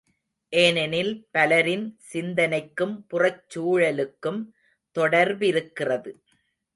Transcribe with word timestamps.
ஏனெனில் 0.53 1.27
பலரின் 1.31 1.99
சிந்தனைக்கும் 2.13 2.95
புறச் 3.11 3.43
சூழலுக்கும் 3.55 4.41
தொடர்பிருக்கிறது. 4.95 6.13